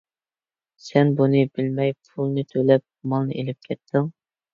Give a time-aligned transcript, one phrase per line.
[0.85, 4.09] سەن بۇنى بىلمەي پۇلىنى تۆلەپ، مالنى ئېلىپ كەتتىڭ.